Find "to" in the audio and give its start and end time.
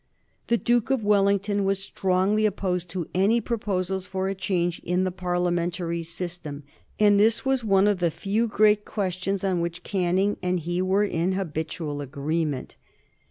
2.89-3.07